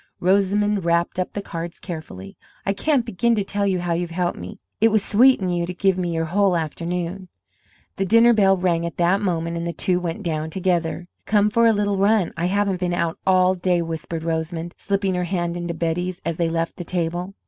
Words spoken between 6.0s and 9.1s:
your whole afternoon." The dinner bell rang at